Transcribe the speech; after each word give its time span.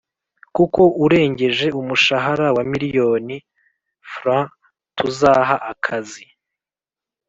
kuko 0.55 0.81
urengeje 1.05 1.67
umushahara 1.79 2.47
wa 2.55 2.63
miliyoni 2.71 3.35
frw 4.11 4.27
tuzaha 4.97 5.55
akazi 5.71 6.25